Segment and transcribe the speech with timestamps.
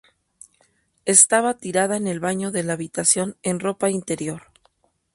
[1.05, 4.47] Estaba tirada en el baño de la habitación, en ropa interior.